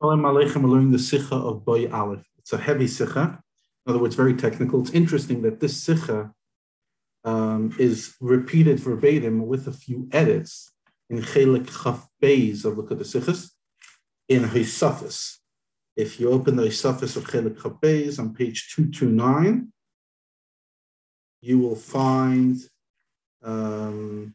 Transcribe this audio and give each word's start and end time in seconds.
Shalom 0.00 0.22
Aleichem, 0.22 0.62
we're 0.62 0.68
learning 0.68 0.92
the 0.92 0.98
Sikha 1.00 1.34
of 1.34 1.64
Boy 1.64 1.90
Aleph. 1.90 2.24
It's 2.38 2.52
a 2.52 2.58
heavy 2.58 2.86
Sikha. 2.86 3.42
In 3.84 3.90
other 3.90 3.98
words, 3.98 4.14
very 4.14 4.34
technical. 4.34 4.80
It's 4.80 4.92
interesting 4.92 5.42
that 5.42 5.58
this 5.58 5.76
Sikha 5.82 6.30
um, 7.24 7.74
is 7.80 8.14
repeated 8.20 8.78
verbatim 8.78 9.44
with 9.48 9.66
a 9.66 9.72
few 9.72 10.08
edits 10.12 10.70
in 11.10 11.18
Chelik 11.18 11.66
Chaf 11.82 12.06
Beis 12.22 12.64
of 12.64 12.76
the 12.76 13.04
Sikhas 13.04 13.50
in 14.28 14.44
Hisafis. 14.44 15.38
If 15.96 16.20
you 16.20 16.30
open 16.30 16.54
the 16.54 16.68
Hisafis 16.68 17.16
of 17.16 17.24
Chelik 17.24 17.60
Chaf 17.60 17.72
Beis 17.80 18.20
on 18.20 18.34
page 18.34 18.72
229, 18.76 19.72
you 21.40 21.58
will 21.58 21.74
find 21.74 22.56
um, 23.42 24.32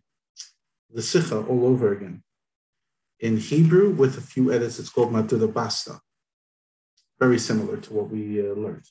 the 0.93 1.02
Sikha 1.02 1.39
all 1.45 1.66
over 1.68 1.93
again 1.93 2.21
in 3.23 3.37
Hebrew 3.37 3.89
with 3.91 4.17
a 4.17 4.21
few 4.21 4.51
edits. 4.51 4.77
It's 4.79 4.89
called 4.89 5.13
Matuda 5.13 5.51
Basta, 5.51 5.99
very 7.20 7.39
similar 7.39 7.77
to 7.77 7.93
what 7.93 8.09
we 8.09 8.23
uh, 8.41 8.53
learned. 8.53 8.85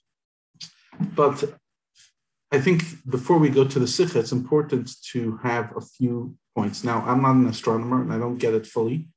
But 1.14 1.44
I 2.50 2.58
think 2.58 2.82
before 3.08 3.38
we 3.38 3.50
go 3.50 3.64
to 3.66 3.78
the 3.78 3.86
Sikha, 3.86 4.18
it's 4.18 4.32
important 4.32 4.90
to 5.12 5.36
have 5.42 5.76
a 5.76 5.82
few 5.82 6.34
points. 6.56 6.82
Now, 6.82 7.04
I'm 7.06 7.20
not 7.22 7.36
an 7.36 7.46
astronomer 7.46 8.00
and 8.00 8.12
I 8.12 8.18
don't 8.18 8.38
get 8.38 8.54
it 8.54 8.66
fully, 8.66 9.08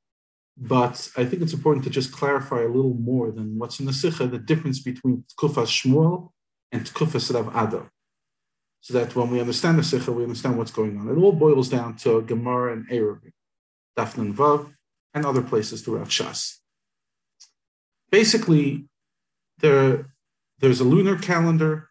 but 0.56 1.10
I 1.16 1.24
think 1.24 1.42
it's 1.42 1.54
important 1.54 1.84
to 1.84 1.90
just 1.90 2.12
clarify 2.12 2.60
a 2.62 2.74
little 2.76 2.94
more 2.94 3.30
than 3.30 3.58
what's 3.58 3.80
in 3.80 3.86
the 3.86 3.94
Sikha, 3.94 4.26
the 4.26 4.38
difference 4.38 4.80
between 4.80 5.24
Tkufas 5.32 5.72
Shmuel 5.78 6.30
and 6.72 6.84
Tkufas 6.84 7.32
Rav 7.32 7.48
Ada. 7.56 7.90
So 8.82 8.92
that 8.94 9.16
when 9.16 9.30
we 9.30 9.40
understand 9.40 9.78
the 9.78 9.82
Sikha, 9.82 10.12
we 10.12 10.24
understand 10.24 10.58
what's 10.58 10.70
going 10.70 10.98
on. 10.98 11.08
It 11.08 11.18
all 11.18 11.32
boils 11.32 11.70
down 11.70 11.96
to 12.02 12.20
Gemara 12.22 12.74
and 12.74 12.88
Eruvin, 12.90 13.32
Dafnan 13.98 14.34
Vav, 14.34 14.72
and 15.14 15.24
other 15.24 15.42
places 15.42 15.82
throughout 15.82 16.08
Shas. 16.08 16.58
Basically, 18.10 18.88
there, 19.58 20.10
there's 20.58 20.80
a 20.80 20.84
lunar 20.84 21.16
calendar 21.16 21.90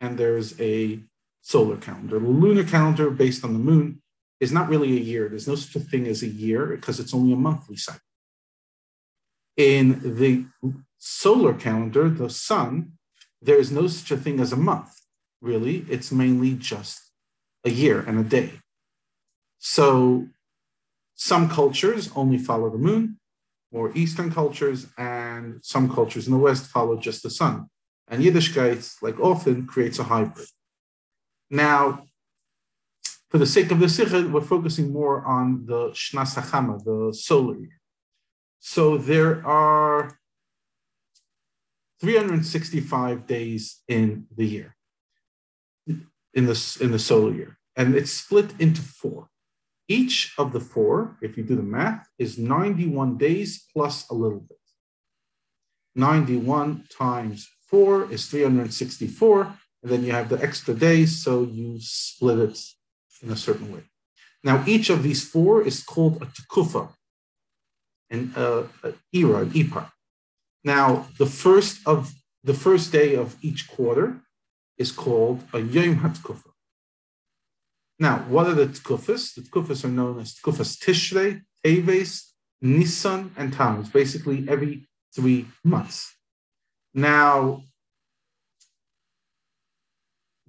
and 0.00 0.18
there's 0.18 0.60
a 0.60 1.00
solar 1.42 1.76
calendar. 1.76 2.18
The 2.18 2.26
lunar 2.26 2.64
calendar, 2.64 3.10
based 3.10 3.44
on 3.44 3.52
the 3.52 3.58
moon, 3.58 4.02
is 4.40 4.52
not 4.52 4.68
really 4.68 4.96
a 4.96 5.00
year. 5.00 5.28
There's 5.28 5.48
no 5.48 5.54
such 5.54 5.76
a 5.76 5.80
thing 5.80 6.06
as 6.06 6.22
a 6.22 6.28
year 6.28 6.66
because 6.66 7.00
it's 7.00 7.14
only 7.14 7.32
a 7.32 7.36
monthly 7.36 7.76
cycle. 7.76 8.00
In 9.56 10.16
the 10.18 10.44
solar 10.98 11.54
calendar, 11.54 12.10
the 12.10 12.28
sun, 12.28 12.92
there 13.40 13.58
is 13.58 13.70
no 13.70 13.86
such 13.86 14.10
a 14.10 14.16
thing 14.16 14.40
as 14.40 14.52
a 14.52 14.56
month, 14.56 14.92
really. 15.40 15.86
It's 15.88 16.12
mainly 16.12 16.54
just 16.54 17.00
a 17.64 17.70
year 17.70 18.00
and 18.00 18.18
a 18.18 18.24
day. 18.24 18.60
So 19.58 20.28
some 21.16 21.48
cultures 21.48 22.10
only 22.14 22.38
follow 22.38 22.68
the 22.70 22.78
moon, 22.78 23.18
more 23.72 23.90
Eastern 23.94 24.30
cultures, 24.30 24.86
and 24.98 25.58
some 25.62 25.92
cultures 25.92 26.26
in 26.26 26.32
the 26.32 26.38
West 26.38 26.66
follow 26.66 26.96
just 26.96 27.22
the 27.22 27.30
sun. 27.30 27.68
And 28.08 28.22
Yiddishkeit, 28.22 29.02
like 29.02 29.18
often, 29.18 29.66
creates 29.66 29.98
a 29.98 30.04
hybrid. 30.04 30.46
Now, 31.50 32.04
for 33.30 33.38
the 33.38 33.46
sake 33.46 33.70
of 33.70 33.80
the 33.80 33.88
Sikha, 33.88 34.28
we're 34.28 34.40
focusing 34.42 34.92
more 34.92 35.24
on 35.24 35.66
the 35.66 35.90
Shnas 35.90 36.36
HaChama, 36.36 36.84
the 36.84 37.14
solar 37.14 37.56
year. 37.56 37.80
So 38.60 38.98
there 38.98 39.44
are 39.46 40.18
365 42.00 43.26
days 43.26 43.82
in 43.88 44.26
the 44.36 44.46
year, 44.46 44.76
in 45.86 46.46
the, 46.46 46.78
in 46.80 46.92
the 46.92 46.98
solar 46.98 47.32
year, 47.32 47.58
and 47.74 47.94
it's 47.94 48.12
split 48.12 48.52
into 48.60 48.82
four. 48.82 49.28
Each 49.88 50.34
of 50.36 50.52
the 50.52 50.60
four, 50.60 51.16
if 51.22 51.36
you 51.36 51.44
do 51.44 51.56
the 51.56 51.62
math, 51.62 52.08
is 52.18 52.38
91 52.38 53.18
days 53.18 53.64
plus 53.72 54.08
a 54.10 54.14
little 54.14 54.40
bit. 54.40 54.58
91 55.94 56.84
times 56.90 57.48
4 57.68 58.12
is 58.12 58.26
364, 58.26 59.54
and 59.82 59.92
then 59.92 60.04
you 60.04 60.12
have 60.12 60.28
the 60.28 60.42
extra 60.42 60.74
days, 60.74 61.22
so 61.22 61.44
you 61.44 61.76
split 61.80 62.38
it 62.38 62.58
in 63.22 63.30
a 63.30 63.36
certain 63.36 63.72
way. 63.72 63.82
Now, 64.42 64.62
each 64.66 64.90
of 64.90 65.02
these 65.02 65.28
four 65.28 65.62
is 65.62 65.82
called 65.82 66.22
a 66.22 66.26
tekufa, 66.26 66.88
an 68.10 68.32
uh, 68.36 68.64
era, 69.12 69.38
an 69.42 69.52
epoch. 69.54 69.90
Now, 70.62 71.08
the 71.18 71.26
first 71.26 71.86
of 71.86 72.12
the 72.44 72.54
first 72.54 72.92
day 72.92 73.14
of 73.14 73.36
each 73.42 73.68
quarter 73.68 74.20
is 74.78 74.92
called 74.92 75.42
a 75.52 75.60
yom 75.60 75.96
hatkufa. 75.96 76.50
Now, 77.98 78.18
what 78.28 78.46
are 78.46 78.54
the 78.54 78.66
tkufas? 78.66 79.34
The 79.34 79.42
tkufas 79.42 79.84
are 79.84 79.88
known 79.88 80.20
as 80.20 80.34
tkufas 80.34 80.76
Tishrei, 80.78 81.42
Teves, 81.64 82.32
Nisan, 82.60 83.32
and 83.36 83.52
Tammuz, 83.52 83.88
basically 83.88 84.46
every 84.48 84.86
three 85.14 85.46
months. 85.64 86.14
Now, 86.92 87.62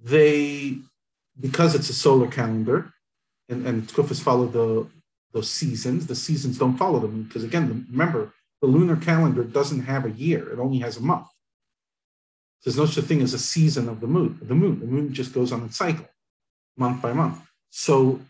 they, 0.02 0.78
because 1.40 1.74
it's 1.74 1.88
a 1.88 1.94
solar 1.94 2.28
calendar, 2.28 2.92
and, 3.48 3.66
and 3.66 3.88
tkufas 3.88 4.22
follow 4.22 4.46
the 4.46 4.86
those 5.34 5.50
seasons, 5.50 6.06
the 6.06 6.14
seasons 6.14 6.56
don't 6.56 6.78
follow 6.78 6.98
them 6.98 7.24
because 7.24 7.44
again, 7.44 7.86
remember, 7.90 8.32
the 8.62 8.66
lunar 8.66 8.96
calendar 8.96 9.44
doesn't 9.44 9.82
have 9.82 10.06
a 10.06 10.10
year; 10.10 10.50
it 10.50 10.58
only 10.58 10.78
has 10.78 10.96
a 10.96 11.02
month. 11.02 11.28
There's 12.64 12.78
no 12.78 12.86
such 12.86 13.04
thing 13.04 13.20
as 13.22 13.34
a 13.34 13.38
season 13.38 13.88
of 13.88 14.00
the 14.00 14.06
moon. 14.06 14.38
The 14.42 14.54
moon, 14.54 14.80
the 14.80 14.86
moon 14.86 15.12
just 15.12 15.34
goes 15.34 15.52
on 15.52 15.64
its 15.64 15.76
cycle 15.76 16.08
month 16.78 17.02
by 17.02 17.12
month. 17.12 17.42
So 17.70 18.20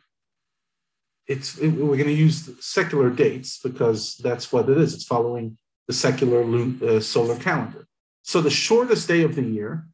it's 1.26 1.58
it, 1.58 1.68
we're 1.68 1.96
going 1.96 2.04
to 2.04 2.12
use 2.12 2.50
secular 2.60 3.10
dates 3.10 3.58
because 3.58 4.16
that's 4.16 4.52
what 4.52 4.68
it 4.68 4.78
is. 4.78 4.94
It's 4.94 5.04
following 5.04 5.58
the 5.86 5.92
secular 5.92 6.42
uh, 6.86 7.00
solar 7.00 7.36
calendar. 7.36 7.86
So 8.22 8.40
the 8.40 8.50
shortest 8.50 9.08
day 9.08 9.22
of 9.22 9.34
the 9.36 9.42
year 9.42 9.86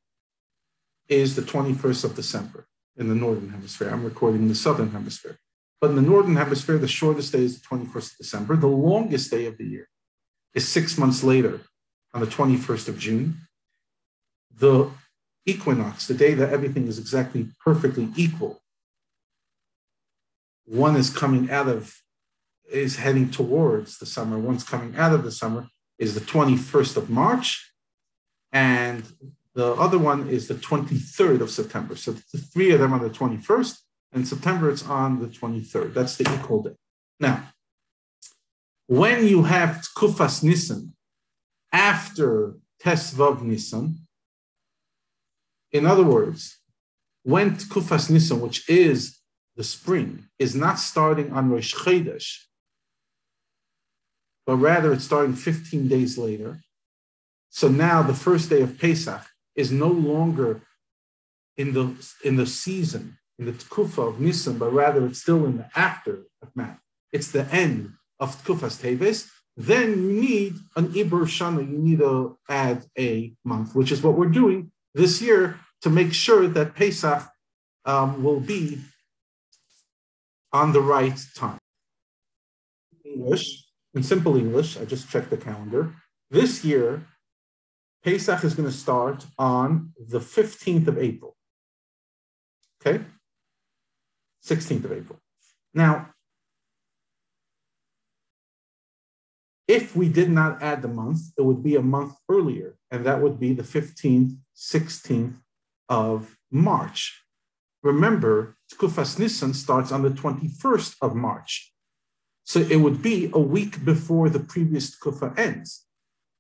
is 1.09 1.37
the 1.37 1.43
21st 1.43 2.05
of 2.05 2.17
December 2.17 2.67
in 2.97 3.09
the 3.09 3.15
northern 3.15 3.51
hemisphere. 3.51 3.91
I'm 3.91 4.05
recording 4.05 4.43
in 4.43 4.49
the 4.49 4.55
southern 4.55 4.91
hemisphere. 4.91 5.39
But 5.81 5.91
in 5.91 5.97
the 5.97 6.03
northern 6.03 6.37
hemisphere, 6.37 6.79
the 6.79 6.89
shortest 6.89 7.33
day 7.33 7.45
is 7.45 7.61
the 7.61 7.67
21st 7.69 8.13
of 8.13 8.17
December. 8.19 8.57
The 8.57 8.67
longest 8.67 9.31
day 9.31 9.47
of 9.47 9.59
the 9.59 9.67
year 9.67 9.89
is 10.55 10.67
six 10.67 10.97
months 10.97 11.23
later 11.23 11.61
on 12.15 12.21
the 12.21 12.27
21st 12.27 12.89
of 12.89 12.99
June. 12.99 13.37
The 14.57 14.91
equinox, 15.47 16.07
the 16.07 16.15
day 16.15 16.35
that 16.35 16.53
everything 16.53 16.87
is 16.87 16.99
exactly 16.99 17.49
perfectly 17.65 18.09
equal. 18.17 18.61
One 20.65 20.97
is 20.97 21.11
coming 21.11 21.51
out 21.51 21.69
of, 21.69 21.95
is 22.71 22.97
heading 22.97 23.31
towards 23.31 23.99
the 23.99 24.07
summer, 24.07 24.39
one's 24.39 24.65
coming 24.65 24.97
out 24.97 25.13
of 25.13 25.23
the 25.23 25.31
summer, 25.31 25.69
is 25.99 26.15
the 26.15 26.21
21st 26.21 26.97
of 26.97 27.11
March, 27.11 27.73
and 28.53 29.05
the 29.55 29.73
other 29.75 29.99
one 29.99 30.29
is 30.29 30.49
the 30.49 30.55
23rd 30.55 31.41
of 31.41 31.51
September. 31.51 31.95
So 31.97 32.13
the 32.33 32.39
three 32.39 32.73
of 32.73 32.81
them 32.81 32.93
are 32.95 32.99
the 32.99 33.11
21st, 33.11 33.79
and 34.13 34.27
September 34.27 34.71
it's 34.71 34.87
on 34.87 35.21
the 35.21 35.27
23rd. 35.27 35.95
That's 35.95 36.17
the 36.17 36.33
equal 36.35 36.63
day. 36.63 36.75
Now, 37.21 37.49
when 38.87 39.27
you 39.27 39.45
have 39.45 39.87
Tkufas 39.97 40.43
Nisan 40.43 40.95
after 41.73 42.55
Tes 42.81 43.15
Vav 43.15 43.43
Nisan, 43.43 43.99
in 45.75 45.87
other 45.87 46.05
words, 46.05 46.61
when 47.25 47.57
Tkufas 47.57 48.09
Nisan, 48.09 48.41
which 48.41 48.69
is 48.71 49.19
the 49.57 49.65
spring, 49.65 50.29
is 50.39 50.55
not 50.55 50.79
starting 50.79 51.33
on 51.33 51.51
Rosh 51.51 51.75
Chodesh, 51.75 52.45
but 54.47 54.57
rather 54.57 54.93
it's 54.93 55.05
starting 55.05 55.35
15 55.35 55.89
days 55.89 56.17
later. 56.17 56.61
So 57.51 57.69
now 57.69 58.03
the 58.03 58.15
first 58.15 58.51
day 58.51 58.63
of 58.63 58.79
Pesach 58.79 59.23
is 59.57 59.73
no 59.73 59.89
longer 59.89 60.63
in 61.57 61.73
the 61.73 61.95
in 62.23 62.37
the 62.37 62.47
season, 62.47 63.19
in 63.39 63.47
the 63.47 63.53
Tkufa 63.53 64.09
of 64.09 64.21
Nisan, 64.21 64.59
but 64.59 64.73
rather 64.73 65.05
it's 65.07 65.23
still 65.23 65.45
in 65.45 65.57
the 65.57 65.69
after 65.75 66.23
of 66.41 66.55
Math. 66.55 66.79
It's 67.13 67.33
the 67.33 67.47
end 67.53 67.95
of 68.21 68.43
Tkufas 68.45 68.81
Teves. 68.81 69.29
Then 69.57 69.91
you 69.91 70.21
need 70.21 70.55
an 70.77 70.89
Iber 70.89 71.27
Shana, 71.27 71.69
you 71.69 71.79
need 71.79 71.99
to 71.99 72.39
add 72.49 72.85
a 72.99 73.33
month, 73.45 73.75
which 73.75 73.91
is 73.93 74.03
what 74.03 74.15
we're 74.15 74.27
doing 74.27 74.73
this 74.95 75.21
year 75.21 75.59
to 75.85 75.91
make 75.91 76.15
sure 76.15 76.49
that 76.49 76.75
Pesach 76.75 77.23
um, 77.85 78.23
will 78.23 78.41
be 78.41 78.79
on 80.51 80.73
the 80.73 80.81
right 80.81 81.21
time. 81.37 81.59
English, 83.05 83.67
in 83.93 84.03
simple 84.03 84.35
English, 84.35 84.79
I 84.79 84.87
just 84.87 85.11
checked 85.11 85.29
the 85.29 85.37
calendar. 85.37 85.95
This 86.31 86.65
year, 86.65 87.03
Pesach 88.03 88.45
is 88.45 88.55
going 88.55 88.67
to 88.67 88.75
start 88.75 89.27
on 89.39 89.93
the 90.09 90.21
15th 90.21 90.87
of 90.89 90.97
April. 90.97 91.37
Okay? 92.81 93.05
16th 94.43 94.87
of 94.87 94.93
April. 94.93 95.19
Now, 95.75 96.15
if 99.69 99.95
we 99.95 100.09
did 100.09 100.31
not 100.31 100.63
add 100.63 100.81
the 100.81 100.89
month, 100.89 101.21
it 101.37 101.43
would 101.43 101.63
be 101.63 101.77
a 101.77 101.83
month 101.83 102.15
earlier, 102.27 102.77
and 102.91 103.05
that 103.05 103.21
would 103.21 103.39
be 103.39 103.53
the 103.53 103.63
15th, 103.63 104.35
16th 104.57 105.35
of 105.89 106.37
March. 106.51 107.23
Remember, 107.83 108.57
Tkufas 108.73 109.19
Nisan 109.19 109.55
starts 109.55 109.93
on 109.93 110.03
the 110.03 110.11
21st 110.11 110.97
of 111.03 111.15
March. 111.15 111.73
So 112.45 112.61
it 112.61 112.77
would 112.77 113.03
be 113.03 113.31
a 113.33 113.41
week 113.41 113.85
before 113.85 114.29
the 114.29 114.41
previous 114.41 114.97
Tkufa 114.97 115.39
ends. 115.39 115.85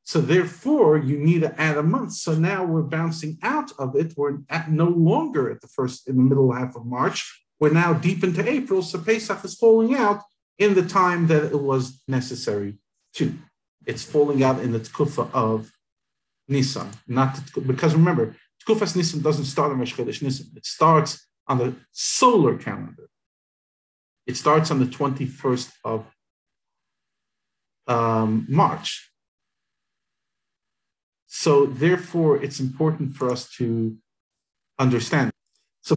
So 0.04 0.20
therefore, 0.20 0.98
you 0.98 1.18
need 1.18 1.40
to 1.40 1.58
add 1.60 1.78
a 1.78 1.82
month. 1.82 2.12
So 2.12 2.34
now 2.34 2.64
we're 2.64 2.82
bouncing 2.82 3.38
out 3.42 3.72
of 3.78 3.96
it. 3.96 4.12
We're 4.16 4.38
at 4.50 4.70
no 4.70 4.86
longer 4.86 5.50
at 5.50 5.62
the 5.62 5.68
first 5.68 6.08
in 6.08 6.16
the 6.16 6.22
middle 6.22 6.52
half 6.52 6.76
of 6.76 6.84
March. 6.84 7.42
We're 7.58 7.70
now 7.70 7.94
deep 7.94 8.22
into 8.22 8.46
April. 8.46 8.82
So 8.82 8.98
Pesach 8.98 9.42
is 9.44 9.54
falling 9.54 9.94
out 9.94 10.20
in 10.58 10.74
the 10.74 10.86
time 10.86 11.26
that 11.28 11.44
it 11.44 11.60
was 11.60 12.02
necessary 12.06 12.78
to. 13.14 13.34
It's 13.86 14.04
falling 14.04 14.42
out 14.42 14.60
in 14.60 14.72
the 14.72 14.80
tkufa 14.80 15.30
of 15.32 15.70
Nisan, 16.48 16.90
not 17.06 17.38
because 17.66 17.94
remember, 17.94 18.36
Tkufas 18.66 18.96
Nisan 18.96 19.20
doesn't 19.20 19.44
start 19.44 19.72
on 19.72 19.78
Rosh 19.78 19.94
Chodesh 19.94 20.22
Nisan. 20.22 20.46
It 20.56 20.66
starts 20.66 21.26
on 21.46 21.58
the 21.58 21.74
solar 21.92 22.56
calendar. 22.56 23.08
It 24.26 24.36
starts 24.36 24.70
on 24.70 24.78
the 24.78 24.86
21st 24.86 25.70
of 25.84 26.06
um, 27.86 28.46
March. 28.48 29.10
So 31.26 31.66
therefore, 31.66 32.42
it's 32.42 32.60
important 32.60 33.16
for 33.16 33.30
us 33.30 33.50
to 33.56 33.96
understand. 34.78 35.30
So 35.82 35.96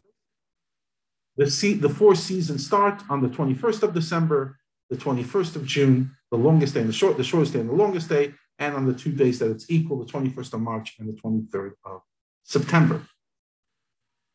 the, 1.38 1.50
se- 1.50 1.76
the 1.76 1.90
four 1.90 2.16
seasons 2.16 2.66
start 2.66 3.02
on 3.10 3.22
the 3.22 3.30
21st 3.30 3.84
of 3.84 3.94
December, 3.94 4.58
the 4.90 4.98
21st 4.98 5.56
of 5.56 5.66
June, 5.66 6.12
the 6.32 6.38
longest 6.38 6.74
day 6.74 6.82
and 6.82 6.90
the 6.90 6.94
short, 6.94 7.16
the 7.18 7.24
shortest 7.24 7.54
day 7.54 7.60
and 7.60 7.70
the 7.70 7.74
longest 7.74 8.10
day, 8.10 8.34
and 8.60 8.76
on 8.76 8.86
the 8.86 8.94
two 8.94 9.12
days 9.12 9.40
that 9.40 9.52
it's 9.52 9.70
equal, 9.70 10.04
the 10.04 10.12
21st 10.12 10.54
of 10.54 10.62
March 10.62 10.96
and 11.00 11.08
the 11.08 11.22
23rd 11.22 11.72
of 11.86 12.02
September. 12.48 13.04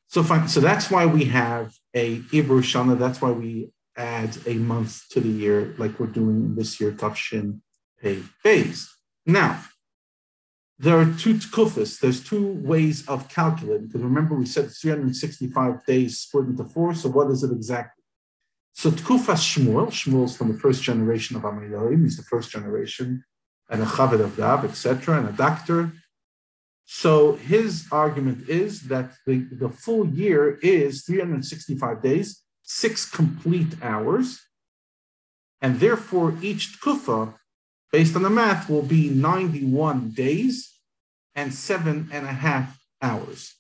So. 0.06 0.23
So 0.47 0.61
that's 0.61 0.91
why 0.91 1.06
we 1.06 1.25
have 1.25 1.75
a 1.94 2.19
Ibru 2.19 2.61
Shana. 2.61 2.99
That's 2.99 3.20
why 3.20 3.32
we 3.32 3.73
add 3.97 4.37
a 4.47 4.55
month 4.55 5.09
to 5.11 5.20
the 5.20 5.29
year, 5.29 5.75
like 5.79 5.99
we're 5.99 6.06
doing 6.06 6.37
in 6.47 6.55
this 6.55 6.81
year, 6.81 6.93
Tafshin 6.93 7.61
Pei 8.00 8.23
Days. 8.44 8.88
Now, 9.26 9.64
there 10.79 10.99
are 10.99 11.05
two 11.05 11.35
tkufas. 11.35 12.00
There's 12.00 12.23
two 12.23 12.55
ways 12.55 13.06
of 13.09 13.29
calculating. 13.29 13.87
Because 13.87 14.03
remember, 14.03 14.35
we 14.35 14.47
said 14.47 14.70
365 14.70 15.85
days 15.87 16.19
split 16.19 16.47
into 16.47 16.64
four. 16.64 16.94
So 16.94 17.09
what 17.09 17.31
is 17.31 17.43
it 17.44 17.53
exactly? 17.53 18.03
So 18.73 18.91
tkufas 18.91 19.43
Shmuel. 19.50 19.88
Shmuel 19.88 20.25
is 20.25 20.37
from 20.37 20.53
the 20.53 20.59
first 20.59 20.82
generation 20.82 21.37
of 21.37 21.43
Amoraim. 21.43 22.03
He's 22.03 22.17
the 22.17 22.23
first 22.25 22.50
generation, 22.50 23.25
and 23.70 23.82
a 23.82 23.87
Chaved 23.87 24.20
of 24.20 24.37
Gab, 24.37 24.64
etc., 24.64 25.19
and 25.19 25.29
a 25.29 25.32
doctor. 25.32 25.93
So 26.84 27.37
his 27.37 27.87
argument 27.90 28.49
is 28.49 28.82
that 28.82 29.12
the, 29.26 29.46
the 29.50 29.69
full 29.69 30.06
year 30.06 30.58
is 30.62 31.05
365 31.05 32.02
days, 32.02 32.43
six 32.62 33.08
complete 33.08 33.75
hours, 33.82 34.40
and 35.61 35.79
therefore 35.79 36.34
each 36.43 36.81
tkufa, 36.81 37.34
based 37.93 38.17
on 38.17 38.23
the 38.23 38.31
math, 38.31 38.69
will 38.69 38.82
be 38.82 39.08
91 39.08 40.11
days 40.11 40.73
and 41.34 41.55
seven 41.55 42.08
and 42.12 42.26
a 42.26 42.32
half 42.32 42.79
hours. 43.00 43.55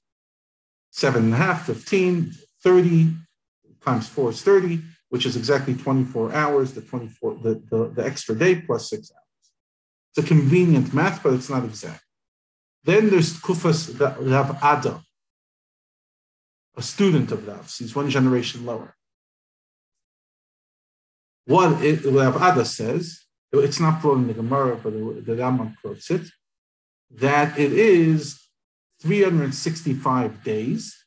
Seven 0.90 1.24
and 1.24 1.34
a 1.34 1.38
half, 1.38 1.66
15, 1.66 2.32
30 2.62 3.14
times 3.84 4.08
four 4.08 4.30
is 4.30 4.42
30, 4.42 4.80
which 5.08 5.26
is 5.26 5.36
exactly 5.36 5.74
24 5.74 6.32
hours, 6.32 6.72
the 6.72 6.82
24, 6.82 7.34
the, 7.42 7.62
the, 7.70 7.92
the 7.94 8.04
extra 8.04 8.34
day 8.34 8.56
plus 8.56 8.90
six 8.90 9.10
hours. 9.10 9.22
It's 10.14 10.26
a 10.26 10.28
convenient 10.28 10.92
math, 10.92 11.22
but 11.22 11.34
it's 11.34 11.48
not 11.48 11.64
exact. 11.64 12.02
Then 12.84 13.10
there's 13.10 13.38
Kufas 13.38 13.98
Rav 14.00 14.56
Ada, 14.62 15.02
a 16.76 16.82
student 16.82 17.30
of 17.30 17.46
Rav's. 17.46 17.78
He's 17.78 17.94
one 17.94 18.10
generation 18.10 18.66
lower. 18.66 18.96
What 21.46 21.82
it, 21.82 22.04
Rav 22.04 22.36
Ada 22.36 22.64
says, 22.64 23.20
it's 23.52 23.80
not 23.80 24.00
brought 24.00 24.18
in 24.18 24.26
the 24.26 24.34
Gemara, 24.34 24.76
but 24.76 24.92
the 24.92 25.36
Rambam 25.36 25.74
quotes 25.80 26.10
it, 26.10 26.22
that 27.10 27.58
it 27.58 27.72
is 27.72 28.40
365 29.02 30.42
days, 30.42 31.04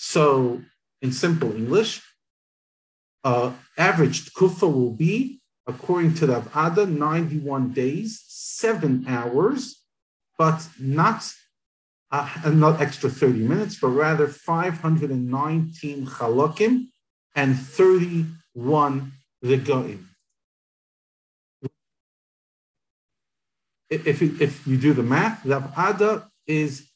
So, 0.00 0.62
in 1.02 1.10
simple 1.10 1.52
English, 1.56 2.00
uh, 3.24 3.50
average 3.76 4.32
kufa 4.32 4.68
will 4.68 4.92
be, 4.92 5.40
according 5.66 6.14
to 6.14 6.26
the 6.26 6.44
Ada, 6.54 6.86
91 6.86 7.72
days, 7.72 8.22
seven 8.28 9.04
hours, 9.08 9.82
but 10.38 10.68
not 10.78 11.28
uh, 12.12 12.30
not 12.46 12.80
extra 12.80 13.10
30 13.10 13.40
minutes, 13.40 13.80
but 13.80 13.88
rather 13.88 14.28
519 14.28 16.06
chalakim 16.06 16.86
and 17.34 17.58
31 17.58 19.12
regaim. 19.42 20.06
If, 23.90 24.22
if 24.22 24.66
you 24.66 24.76
do 24.76 24.94
the 24.94 25.02
math, 25.02 25.42
the 25.42 25.58
Ada 25.76 26.30
is 26.46 26.88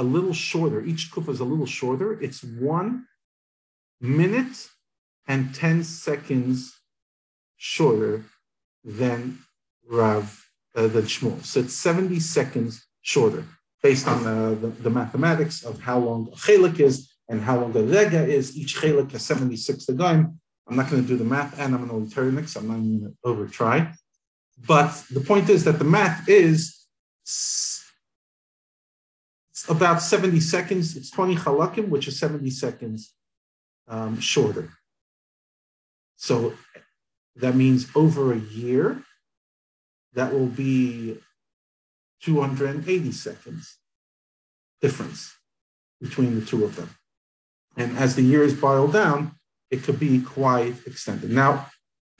a 0.00 0.02
little 0.02 0.32
shorter. 0.32 0.80
Each 0.82 1.12
kufa 1.12 1.30
is 1.30 1.40
a 1.40 1.44
little 1.44 1.66
shorter. 1.66 2.18
It's 2.22 2.42
one 2.42 3.04
minute 4.00 4.68
and 5.28 5.54
10 5.54 5.84
seconds 5.84 6.74
shorter 7.58 8.24
than 8.82 9.38
Rav, 9.86 10.26
uh, 10.74 10.86
than 10.86 11.04
Shmuel. 11.04 11.44
So 11.44 11.60
it's 11.60 11.74
70 11.74 12.18
seconds 12.18 12.82
shorter 13.02 13.44
based 13.82 14.08
on 14.08 14.24
the, 14.24 14.54
the, 14.54 14.68
the 14.84 14.90
mathematics 14.90 15.64
of 15.64 15.80
how 15.82 15.98
long 15.98 16.28
a 16.32 16.36
chelik 16.36 16.80
is 16.80 17.10
and 17.28 17.42
how 17.42 17.60
long 17.60 17.72
the 17.72 17.84
rega 17.84 18.24
is. 18.24 18.56
Each 18.56 18.80
chelik 18.80 19.12
has 19.12 19.22
76 19.26 19.84
regaim. 19.86 20.34
I'm 20.66 20.76
not 20.76 20.88
going 20.88 21.02
to 21.02 21.08
do 21.08 21.18
the 21.18 21.24
math 21.24 21.58
and 21.60 21.74
I'm 21.74 22.10
turn 22.10 22.38
it, 22.38 22.48
so 22.48 22.60
I'm 22.60 22.68
not 22.68 22.74
going 22.74 23.00
to 23.00 23.28
over 23.28 23.46
try. 23.46 23.92
But 24.66 25.04
the 25.10 25.20
point 25.20 25.50
is 25.50 25.64
that 25.64 25.78
the 25.78 25.84
math 25.84 26.26
is 26.26 26.86
about 29.68 30.02
70 30.02 30.40
seconds. 30.40 30.96
It's 30.96 31.10
20 31.10 31.36
halakim, 31.36 31.88
which 31.88 32.08
is 32.08 32.18
70 32.18 32.50
seconds 32.50 33.12
um, 33.88 34.20
shorter. 34.20 34.70
So 36.16 36.54
that 37.36 37.54
means 37.54 37.88
over 37.94 38.32
a 38.32 38.38
year, 38.38 39.02
that 40.14 40.32
will 40.32 40.46
be 40.46 41.18
280 42.22 43.12
seconds 43.12 43.76
difference 44.80 45.34
between 46.00 46.38
the 46.38 46.44
two 46.44 46.64
of 46.64 46.76
them. 46.76 46.90
And 47.76 47.96
as 47.96 48.16
the 48.16 48.22
years 48.22 48.54
boil 48.54 48.88
down, 48.88 49.32
it 49.70 49.82
could 49.82 50.00
be 50.00 50.20
quite 50.20 50.74
extended. 50.86 51.30
Now, 51.30 51.66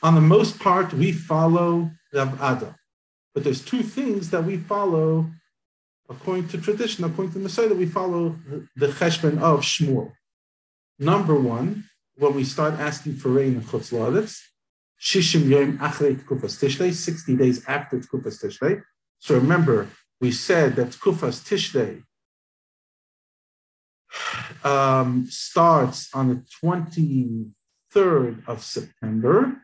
on 0.02 0.14
the 0.14 0.20
most 0.20 0.58
part, 0.58 0.94
we 0.94 1.12
follow 1.12 1.90
Rav 2.14 2.34
Ada, 2.34 2.76
but 3.34 3.44
there's 3.44 3.62
two 3.62 3.82
things 3.82 4.30
that 4.30 4.44
we 4.44 4.56
follow 4.56 5.30
according 6.10 6.48
to 6.48 6.58
tradition, 6.58 7.04
according 7.04 7.32
to 7.32 7.38
Messiah, 7.38 7.72
we 7.72 7.86
follow 7.86 8.36
the 8.76 8.88
cheshbon 8.88 9.40
of 9.40 9.60
Shmuel. 9.60 10.12
Number 10.98 11.38
one, 11.38 11.84
when 12.16 12.34
we 12.34 12.44
start 12.44 12.74
asking 12.74 13.14
for 13.16 13.30
rain 13.30 13.54
in 13.54 13.62
Chutz 13.62 14.42
Shishim 15.00 15.48
Yom 15.48 15.78
Achrei 15.78 16.20
Tkufas 16.20 16.58
Tishrei, 16.60 16.92
60 16.92 17.36
days 17.36 17.64
after 17.66 17.98
Tkufas 17.98 18.44
Tishrei. 18.44 18.82
So 19.18 19.34
remember, 19.36 19.88
we 20.20 20.30
said 20.30 20.76
that 20.76 20.88
Tkufas 20.88 21.40
Tishrei 21.48 22.02
um, 24.62 25.24
starts 25.26 26.10
on 26.12 26.28
the 26.28 26.44
23rd 26.62 28.46
of 28.46 28.62
September. 28.62 29.62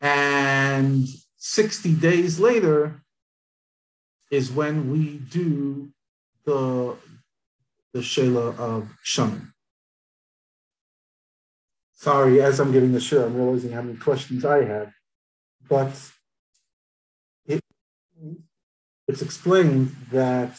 And 0.00 1.06
60 1.36 1.94
days 1.96 2.40
later, 2.40 3.01
is 4.32 4.50
when 4.50 4.90
we 4.90 5.18
do 5.18 5.90
the 6.44 6.96
the 7.92 8.00
Shela 8.00 8.58
of 8.58 8.88
Shaman. 9.02 9.52
Sorry, 11.94 12.40
as 12.40 12.58
I'm 12.58 12.72
giving 12.72 12.92
the 12.92 13.00
share, 13.00 13.26
I'm 13.26 13.36
realizing 13.36 13.72
how 13.72 13.82
many 13.82 13.98
questions 13.98 14.44
I 14.46 14.64
have, 14.64 14.92
but 15.68 15.92
it, 17.44 17.60
it's 19.06 19.20
explained 19.20 19.94
that 20.10 20.58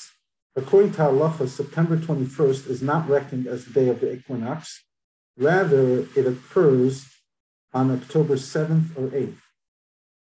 according 0.55 0.91
to 0.93 0.99
halacha, 0.99 1.49
September 1.49 1.97
21st 1.97 2.69
is 2.69 2.83
not 2.83 3.09
reckoned 3.09 3.47
as 3.47 3.65
the 3.65 3.73
day 3.73 3.89
of 3.89 3.99
the 3.99 4.13
equinox. 4.13 4.83
Rather, 5.35 6.05
it 6.15 6.27
occurs 6.27 7.07
on 7.73 7.89
October 7.89 8.35
7th 8.35 8.95
or 8.95 9.07
8th. 9.07 9.41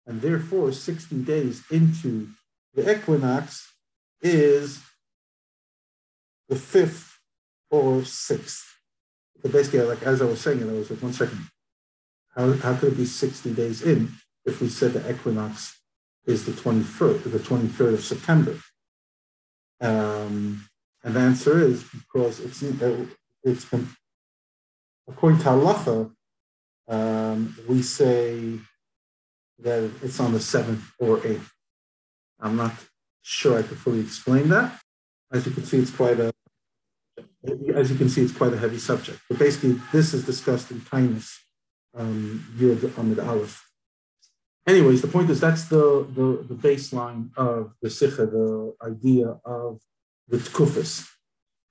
And 0.05 0.21
therefore, 0.21 0.71
60 0.71 1.23
days 1.23 1.63
into 1.71 2.29
the 2.73 2.95
equinox 2.95 3.73
is 4.21 4.81
the 6.49 6.55
fifth 6.55 7.17
or 7.69 8.03
sixth. 8.03 8.67
But 9.41 9.51
basically, 9.51 9.81
like 9.81 10.03
as 10.03 10.21
I 10.21 10.25
was 10.25 10.41
saying, 10.41 10.61
and 10.61 10.69
I 10.69 10.73
was 10.73 10.91
like, 10.91 11.01
one 11.01 11.13
second, 11.13 11.39
how, 12.35 12.53
how 12.53 12.75
could 12.75 12.93
it 12.93 12.97
be 12.97 13.05
60 13.05 13.53
days 13.53 13.81
in 13.81 14.11
if 14.45 14.61
we 14.61 14.69
said 14.69 14.93
the 14.93 15.09
equinox 15.09 15.79
is 16.25 16.45
the 16.45 16.51
23rd, 16.51 17.23
the 17.23 17.39
23rd 17.39 17.93
of 17.93 18.03
September? 18.03 18.57
Um, 19.79 20.67
and 21.03 21.15
the 21.15 21.19
answer 21.19 21.59
is 21.59 21.83
because 21.83 22.39
it's 22.39 22.61
it's 23.43 23.65
been 23.65 23.87
according 25.07 25.39
to 25.39 25.45
halacha, 25.45 26.11
um, 26.87 27.55
we 27.67 27.81
say 27.81 28.59
that 29.59 29.91
it's 30.03 30.19
on 30.19 30.33
the 30.33 30.39
seventh 30.39 30.83
or 30.99 31.25
eighth. 31.25 31.51
I'm 32.41 32.55
not 32.55 32.73
sure 33.21 33.59
I 33.59 33.61
could 33.61 33.77
fully 33.77 33.99
explain 34.01 34.49
that. 34.49 34.79
As 35.31 35.45
you 35.45 35.51
can 35.51 35.63
see, 35.63 35.79
it's 35.79 35.91
quite 35.91 36.19
a 36.19 36.31
as 37.75 37.89
you 37.89 37.97
can 37.97 38.09
see, 38.09 38.21
it's 38.21 38.31
quite 38.31 38.53
a 38.53 38.57
heavy 38.57 38.77
subject. 38.77 39.19
But 39.27 39.39
basically, 39.39 39.79
this 39.91 40.13
is 40.13 40.25
discussed 40.25 40.69
in 40.69 40.81
kindness, 40.81 41.39
um, 41.95 42.45
Yud 42.57 42.97
Amid 42.97 43.19
Aleph. 43.19 43.67
Anyways, 44.67 45.01
the 45.01 45.07
point 45.07 45.29
is 45.29 45.39
that's 45.39 45.65
the, 45.65 46.07
the, 46.13 46.45
the 46.47 46.53
baseline 46.53 47.29
of 47.35 47.73
the 47.81 47.89
Sikha, 47.89 48.27
the 48.27 48.75
idea 48.83 49.39
of 49.43 49.79
the 50.27 50.37
Tkufis. 50.37 51.07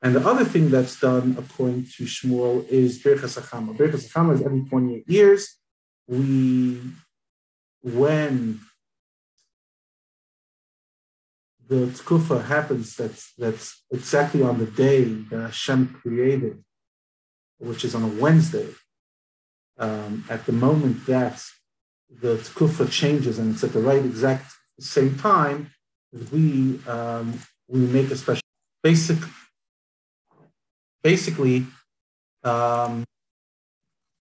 And 0.03 0.17
the 0.17 0.27
other 0.27 0.45
thing 0.45 0.71
that's 0.71 0.99
done 0.99 1.37
according 1.39 1.85
to 1.97 2.05
Shmuel 2.05 2.67
is 2.69 3.03
Birchas 3.03 3.41
Hachama. 3.41 3.77
Birchas 3.77 4.11
Hachama 4.11 4.35
is 4.35 4.43
every 4.43 4.65
28 4.65 5.09
years. 5.09 5.57
We, 6.09 6.81
when 7.83 8.61
the 11.71 11.87
tkufa 11.87 12.45
happens 12.45 12.97
that's 12.97 13.33
that's 13.39 13.85
exactly 13.93 14.43
on 14.43 14.59
the 14.59 14.67
day 14.67 15.05
that 15.31 15.41
Hashem 15.41 16.01
created, 16.03 16.65
which 17.59 17.85
is 17.85 17.95
on 17.95 18.03
a 18.03 18.21
Wednesday. 18.21 18.69
Um, 19.79 20.25
at 20.29 20.45
the 20.47 20.53
moment 20.53 21.07
that 21.07 21.41
the 22.11 22.35
tkufa 22.37 22.91
changes 22.91 23.39
and 23.39 23.55
it's 23.55 23.63
at 23.63 23.73
the 23.73 23.79
right 23.79 24.05
exact 24.05 24.53
same 24.81 25.17
time, 25.17 25.71
we 26.33 26.81
um, 26.89 27.39
we 27.69 27.79
make 27.79 28.11
a 28.11 28.17
special 28.17 28.43
basic. 28.83 29.19
Basically, 31.05 31.67
um, 32.43 33.05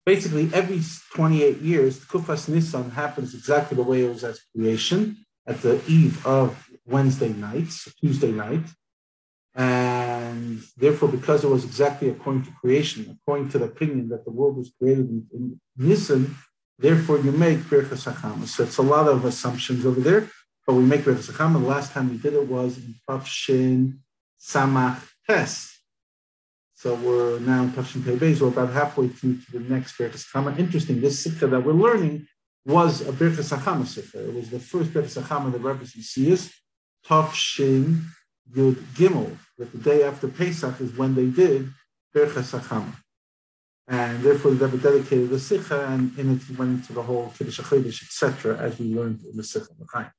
basically 0.06 0.50
every 0.54 0.82
28 1.14 1.58
years, 1.58 2.00
Kufas 2.00 2.50
Nissan 2.50 2.92
happens 2.92 3.36
exactly 3.36 3.76
the 3.76 3.84
way 3.84 4.04
it 4.04 4.10
was 4.10 4.24
at 4.24 4.38
creation, 4.56 5.18
at 5.46 5.62
the 5.62 5.80
eve 5.88 6.26
of 6.26 6.58
Wednesday 6.86 7.30
night, 7.30 7.72
Tuesday 8.00 8.32
night. 8.32 8.66
And 9.56 10.62
therefore, 10.76 11.10
because 11.10 11.44
it 11.44 11.50
was 11.50 11.64
exactly 11.64 12.10
according 12.10 12.44
to 12.44 12.52
creation, 12.60 13.18
according 13.22 13.50
to 13.50 13.60
the 13.60 13.66
opinion 13.66 14.10
that 14.10 14.26
the 14.26 14.32
world 14.32 14.58
was 14.58 14.74
created 14.78 15.10
in, 15.10 15.26
in 15.34 15.62
Nisan, 15.78 16.36
therefore 16.78 17.20
you 17.20 17.32
make 17.32 17.60
Birchas 17.60 18.12
Hachama. 18.12 18.46
So 18.48 18.64
it's 18.64 18.78
a 18.78 18.84
lot 18.84 19.08
of 19.08 19.24
assumptions 19.24 19.86
over 19.86 20.02
there, 20.02 20.30
but 20.68 20.74
we 20.74 20.84
make 20.84 21.02
Birchas 21.02 21.32
Hachama. 21.32 21.62
The 21.62 21.68
last 21.68 21.94
time 21.94 22.10
we 22.10 22.18
did 22.18 22.34
it 22.34 22.48
was 22.48 22.78
in 22.78 22.96
Tafshin 23.10 24.00
Samach 24.42 25.02
Tes. 25.28 25.72
So 26.74 26.94
we're 26.96 27.40
now 27.40 27.64
in 27.64 27.72
Tafshin 27.72 28.04
Pei 28.04 28.36
we're 28.36 28.48
about 28.50 28.74
halfway 28.74 29.08
through 29.08 29.38
to 29.38 29.52
the 29.54 29.62
next 29.62 29.98
Birchas 29.98 30.30
Hachama. 30.30 30.60
Interesting, 30.60 31.00
this 31.00 31.24
sikha 31.24 31.48
that 31.48 31.64
we're 31.64 31.72
learning 31.72 32.28
was 32.66 33.02
a 33.08 33.14
Birchas 33.14 33.58
Hachama 33.58 33.86
sikha. 33.88 34.28
It 34.28 34.34
was 34.34 34.50
the 34.50 34.60
first 34.60 34.92
Birchas 34.92 35.22
Hachama 35.22 35.54
that 35.54 35.60
Rebbe 35.60 35.86
sees 37.06 37.10
Tafshin 37.10 38.02
Yud 38.54 38.76
Gimel, 38.96 39.38
that 39.58 39.72
the 39.72 39.78
day 39.78 40.04
after 40.04 40.28
Pesach 40.28 40.82
is 40.82 40.96
when 40.98 41.16
they 41.16 41.28
did 41.28 41.70
Birchas 42.16 42.58
Hachama. 42.58 42.96
And 43.88 44.24
therefore, 44.24 44.52
they 44.52 44.66
never 44.66 44.78
dedicated 44.78 45.30
the 45.30 45.40
Sikha, 45.40 45.86
and 45.88 46.18
in 46.18 46.36
it 46.36 46.42
he 46.44 46.56
went 46.56 46.80
into 46.80 46.94
the 46.94 47.04
whole 47.04 47.32
Kiddush 47.38 47.60
HaChodesh, 47.60 48.04
etc., 48.04 48.58
as 48.58 48.80
we 48.80 48.96
learned 48.96 49.22
in 49.30 49.38
the 49.38 49.44
Sikha 49.44 49.68
L'chaim. 49.80 50.10